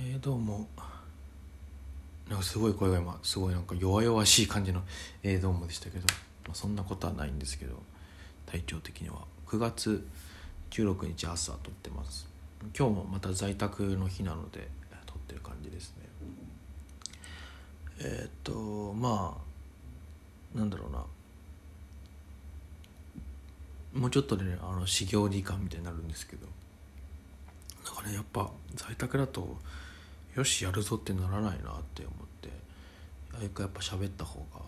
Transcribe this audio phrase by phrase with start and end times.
[0.00, 0.68] えー、どうも。
[2.28, 4.84] なんかすごい声が今すごいなんか弱々しい感じの
[5.24, 6.06] 「えー、どうも」でしたけど、
[6.46, 7.82] まあ、そんなことはないんですけど。
[8.46, 9.26] 体調的には。
[9.46, 10.06] 9月
[10.70, 12.28] 16日朝撮ってます。
[12.78, 14.68] 今日もまた在宅の日なので
[15.04, 16.08] 撮ってる感じですね。
[17.98, 19.36] えー、っとま
[20.54, 21.04] あなんだろうな。
[24.00, 26.46] もうちょっとでねあの始業時間みたいになるんですけど。
[27.84, 29.58] なんかねやっぱ在宅だと
[30.34, 32.48] よしやるぞってならないなって思って
[33.36, 34.60] あれかやっぱ喋った方が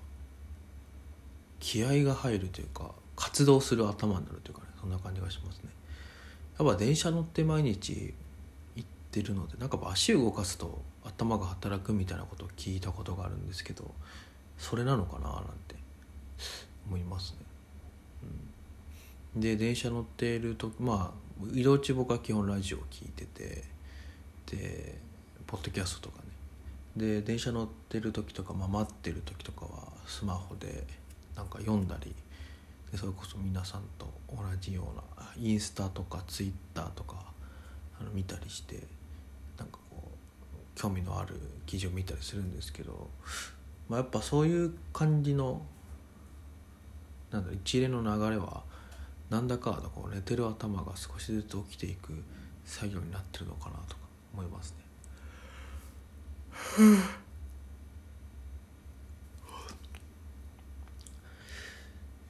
[1.59, 5.69] 気合が入るというか活動する頭になるというかねそんな感じがしますね。
[6.59, 8.15] やっぱ電車乗って毎日
[8.77, 13.91] 行ってるのでなんか足動かすと頭が働くみたいなことを聞いたことがあるんですけど
[14.59, 15.75] それなのかななんて
[16.87, 17.39] 思いますね、
[19.35, 23.65] うん、で電車乗っているとまあ移動中僕は基本ラジオを聞いてて
[24.47, 24.99] で
[25.51, 26.31] ポッドキャストとかね
[26.97, 30.87] で電車乗ってる時とか、まあ、待ってる時とかはスマホで
[31.35, 32.15] なんか読んだり
[32.93, 37.17] でそれこそ皆さんと同じようなインスタとかツイッターとか
[38.01, 38.77] あの見たりして
[39.59, 41.35] なんかこう興味のある
[41.67, 43.09] 記事を見たりするんですけど、
[43.89, 45.63] まあ、やっぱそういう感じの
[47.33, 48.63] なんだ一連の流れは
[49.31, 52.23] なんだかこう寝てる頭が少しずつ起きていく
[52.65, 54.03] 作業になってるのかなとか
[54.33, 54.90] 思いますね。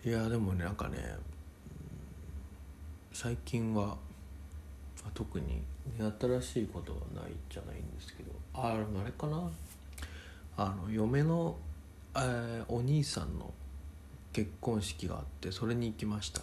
[0.04, 0.96] いやでもねなんかね
[3.12, 3.98] 最近は
[5.12, 5.62] 特に
[5.98, 9.50] 新しいことはないじゃないんですけどああれかな？
[10.56, 11.56] あの嫁の、
[12.16, 13.52] えー、お兄さんの
[14.32, 16.42] 結婚式があってそれに行きました。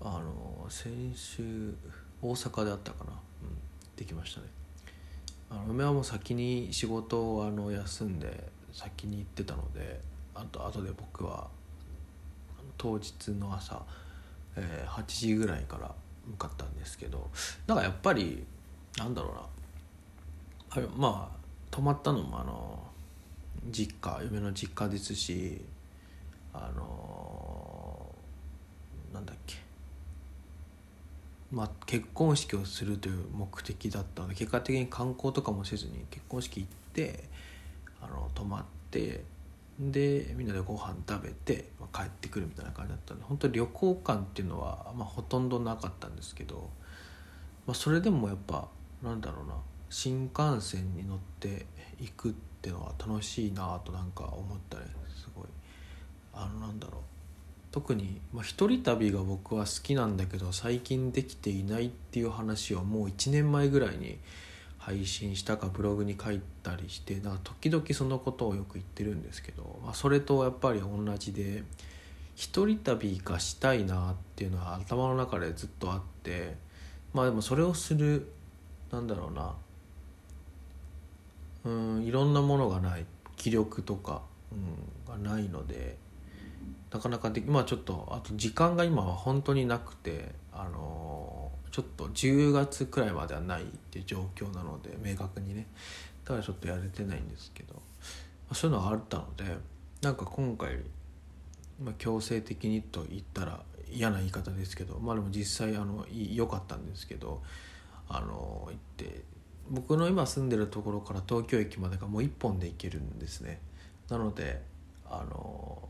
[0.00, 1.74] あの先週
[2.22, 3.18] 大阪であったかな、うん、行っ
[3.96, 4.46] てきましたね。
[5.50, 10.00] あの嫁はもう先に仕事をあの休んで先に行ってたので
[10.34, 11.48] あと後で僕は
[12.76, 13.82] 当日の朝、
[14.56, 15.94] えー、8時ぐらいから
[16.26, 17.30] 向かったんですけど
[17.66, 18.44] なんかやっぱり
[18.98, 19.40] なんだろうな。
[20.70, 21.36] あれまあ
[21.70, 22.82] 泊まったのもあの
[23.70, 25.64] 実家嫁の実家ですし
[26.52, 28.14] あの
[29.12, 29.63] なんだっけ。
[31.54, 37.28] まあ、結婚式をするという目的だったので結果的に観光とかもせずに結婚式行って
[38.02, 39.22] あの泊まって
[39.78, 46.68] でみんなでご飯食べて、まあ、帰ってくるみたいな感じだったんで本当に旅行感っていうのは、まあ、ほとんどなかったんですけど、
[47.66, 48.66] まあ、それでもやっぱ
[49.02, 49.54] なんだろうな
[49.90, 51.66] 新幹線に乗って
[52.00, 52.32] いくっ
[52.62, 55.44] ていうのは楽しいなとなんか思ったねすごい。
[56.32, 57.13] あのなんだろう。
[57.74, 64.20] 特に、まあ、一人旅が僕は好きなんだけど最近できていないっていう話をもう1年前ぐらいに
[64.78, 71.64] 配信したかブログに書いたりしてだか時々そのことをよく言ってるんですけど、まあ、それとやっぱり同じで
[72.36, 76.54] 一人旅がしたいなっていうのは頭の中でずっとあって
[77.12, 78.30] まあでもそれをする
[78.92, 79.54] なんだろうな
[81.64, 83.04] うんいろんなものがない
[83.34, 86.03] 気力とか、うん、がないので
[86.94, 95.66] なかなかでまあちょっとあと時間が今は本当になくてあのちょっと10月くらいまではないっていう状況なので明確にね。
[96.24, 97.80] だからちょっとやれてないんですけど、ま
[98.50, 99.44] あ、そういうのがあったので
[100.02, 100.78] なんか今回、
[101.82, 107.42] まあ、強制的にと言ったら嫌な言い方ですけどまあでも実際あの良かったんですけど
[108.08, 109.22] あの行って
[109.68, 113.60] 僕の今住んでるところから東京駅までがもう1本で行けるんですね。
[114.08, 114.62] なので
[115.10, 115.88] あの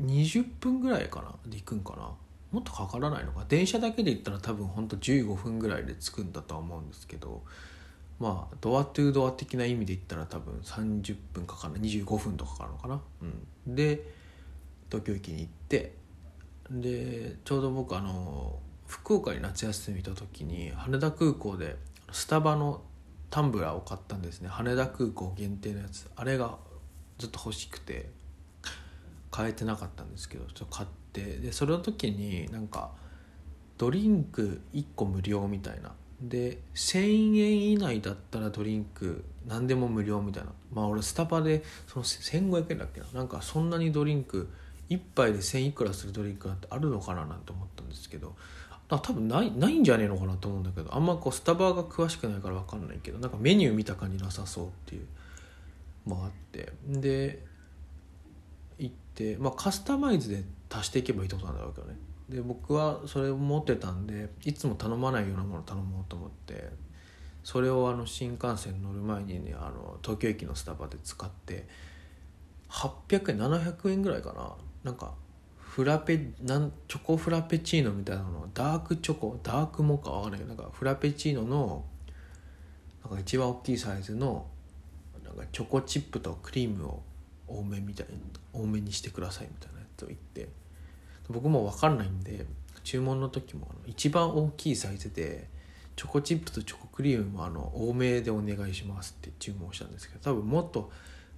[0.00, 2.10] 20分ぐらいかなで行くんかな？
[2.52, 3.44] もっとかからないのか？
[3.48, 7.42] 電車だけで行ったら多分ほんと15分ぐらいで着くんだとは思うんですけど
[8.18, 13.00] まあドアトゥードア的な意味で言ったら多分30分かかる25分とかかるのかな、
[13.66, 14.02] うん、で
[14.88, 15.94] 東京駅に行って
[16.70, 21.76] でちょうど僕あの福岡に夏休みいた時に羽田空港で
[22.12, 22.82] スタバの
[23.30, 24.48] タンブラーを買ったんですね。
[24.48, 26.08] 羽田空港限定のやつ。
[26.16, 26.56] あれが
[27.18, 28.08] ずっと欲しくて。
[29.38, 32.90] 買えてなかったんですけどちょっと買ってでそれの時になんか
[33.76, 35.92] ドリンク1個無料みたいな。
[36.20, 40.50] で1,000円以内だったらドリンク何でも無料みたいな。
[40.72, 43.06] まあ俺スタバでその1,500円だっけな。
[43.14, 44.48] なんかそんなにドリンク
[44.90, 48.34] 1杯で1,000いくらするドリンクなんてあるのかななんて思ったんですけど。
[48.88, 50.92] 多分ないないんじゃねえのかなと思うんだけど。
[50.92, 55.06] あんまこうスタバが詳しくないから分かんないけどなんかメニュー見た感じなさそうっていう。
[56.04, 56.72] もあって。
[56.88, 57.46] で
[58.78, 61.96] 行って、まあ、カスタマイズで足していけばいいってことなんだろうけどね。
[62.28, 66.68] で僕はそれを持ってたんでいつも頼まないようなものを頼もうと思って
[67.42, 71.66] それをあの新幹線乗る前にねあの東京駅のスタバで使って
[72.68, 74.54] 800円700円ぐらいかな。
[74.84, 75.14] なんか
[75.56, 81.84] フラペなんチョコフラペチーノみたいなのダークチョコダークモカわかんないけどなんかフラペチーノの
[83.04, 84.46] なんか一番大きいサイズの
[85.24, 87.02] なんかチョコチップとクリームを
[87.48, 88.06] 多めみたい
[88.52, 90.48] 多めにしてくださいみたいなやつを言って
[91.28, 92.46] 僕も分かんないんで
[92.84, 95.48] 注文の時も一番大きいサイズで
[95.96, 100.90] チョコチップとチョコクリームもあの多めでお願いしますって注文したんですけど多分もっと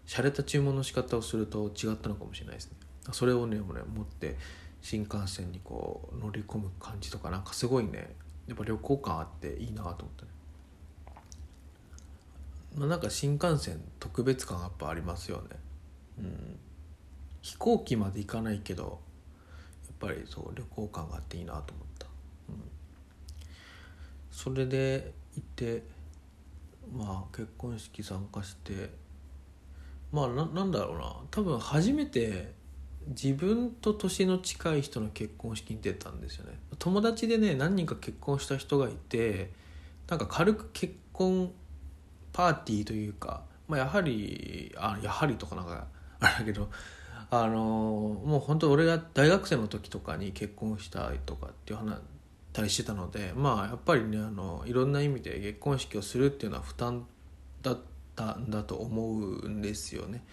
[0.07, 2.77] 洒落た注文の仕方をすると違ったのかもしれないですね。
[3.13, 4.37] それをねもね持って
[4.83, 8.15] 新幹線にこう乗り込む感じとかなんかすごいね
[8.47, 10.29] やっぱ旅行感あっていいなと思ってね。
[12.77, 15.57] まあ、なんか新幹線特別感やっぱありますよね。
[17.43, 19.01] 飛行機まで行かないけど
[20.03, 22.07] やっぱりそう旅行感があっていいなと思った、
[22.49, 22.55] うん、
[24.31, 25.83] それで行って
[26.93, 28.91] まあ結婚式参加して
[30.13, 31.17] まあななんだろうな。
[31.31, 32.53] 多分初めて
[33.09, 36.59] 自分と年の近い人の結婚式に出たんですよね。
[36.79, 39.53] 友達でね何人か結婚した人がいて
[40.09, 41.53] なんか軽く結婚
[42.33, 45.87] パーティーというか、まあ、やはりあやはりとかなんか
[46.21, 46.71] あれだけど
[47.31, 47.57] あの
[48.25, 51.99] もう本当俺が大学生の時とかに結婚したいとかっていう話
[52.53, 57.07] たりしてたのでまあやっぱりねあのいろんな意味で結婚式をするっていうのは負担
[57.63, 57.79] だっ
[58.17, 60.25] たんだと思うんですよね。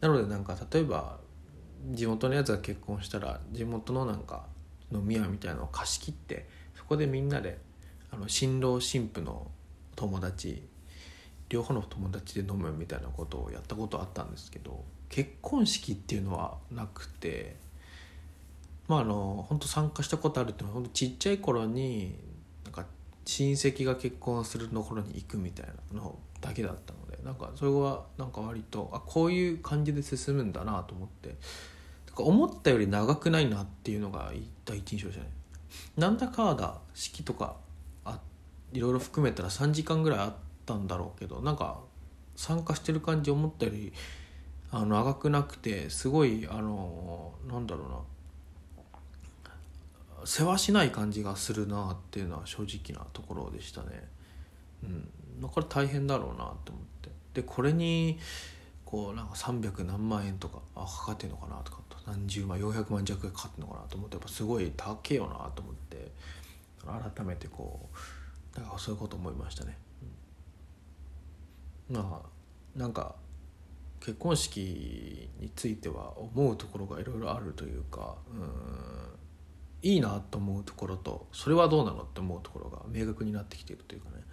[0.00, 1.18] なのでなんか例えば
[1.90, 4.46] 地元のやつが結婚したら地元のなんか
[4.92, 7.58] 飲み屋みたいなのを貸し切ってそこでみんなで
[8.10, 9.50] あの新郎新婦の
[9.96, 10.62] 友達
[11.48, 17.56] 両方の友達で飲むみたいなことをやったことあったんですけど結婚式っていうのはなくて
[18.88, 22.16] まああの本当参加したことあるっていうのは本当ちっちゃい頃に
[22.64, 22.84] なんか
[23.24, 31.34] 親戚が結婚するところに行くみたいなのだけだったのでなんかそれはなんか割とあこういう感じで進むんだなと思って
[32.16, 34.32] 思ったより長くないなっていうのが
[34.64, 35.30] 第一印象でしたね。
[35.96, 37.56] なんだかだ式とか
[38.04, 38.20] あ
[38.72, 40.34] いろいろ含めたら3時間ぐらいあ
[40.66, 41.78] ったんだろうけどなんか
[42.34, 43.92] 参加してる感じ思ったより
[44.72, 47.98] あの長くなくてすごいあのなんだろうな
[50.24, 54.08] 世話しない感じがするなっていうのは正直なところでしたね。
[54.82, 55.08] うん、
[55.40, 58.18] だから大変だろうなと思ってでこれに
[58.84, 66.10] こうなんか300何万円とかあかかってんのかなとか何十万400万弱かかってんのかなと思ってやっぱすごい高えよなと思って
[67.14, 67.88] 改めてこ
[68.56, 69.76] うなんかそういうこと思いましたね。
[71.90, 73.14] まあなんか
[74.00, 79.16] 結婚式については思うところがいろいろあるというかうん
[79.82, 84.24] いいなと思うところとそれはどうなのって思うところが明確になってきているというかね、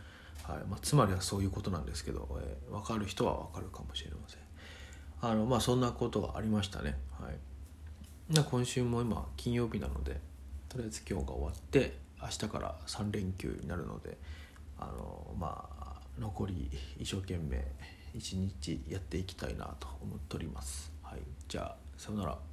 [0.43, 4.39] はいまあ、つまりはそういうことなんですけど、えー、分かる人は分かるかもしれません。
[5.21, 6.97] あのまあそんなことがありましたね。
[7.19, 7.37] はい。
[8.49, 10.19] 今週も今金曜日なので
[10.69, 14.17] とりあえず今日が終わって明日から3連休になるので
[14.79, 15.82] あのまあ
[16.19, 17.63] 残り一生懸命
[18.13, 20.91] 一日やっていきたいなと思っております。
[21.01, 22.52] はい、じゃあさよなら。